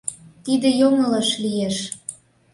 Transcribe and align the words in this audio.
Тиде 0.43 0.69
йоҥылыш 0.79 1.29
лиеш. 1.43 1.77